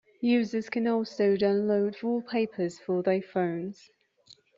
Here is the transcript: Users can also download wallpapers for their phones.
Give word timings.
Users 0.23 0.67
can 0.67 0.87
also 0.87 1.35
download 1.37 2.01
wallpapers 2.01 2.79
for 2.79 3.03
their 3.03 3.21
phones. 3.21 3.91